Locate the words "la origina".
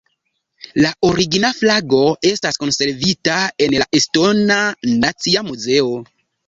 0.85-1.51